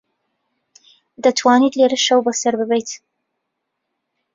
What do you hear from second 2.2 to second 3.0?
بەسەر ببەیت.